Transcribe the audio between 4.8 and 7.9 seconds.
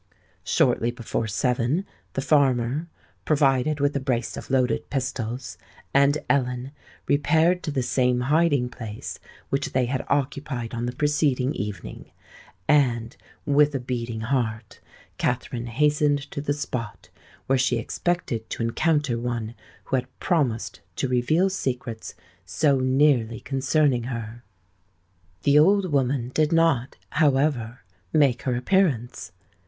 pistols) and Ellen repaired to the